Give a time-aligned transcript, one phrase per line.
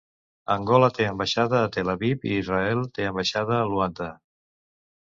[0.53, 4.13] Angola té ambaixada a Tel Aviv i Israel té ambaixada a Luanda.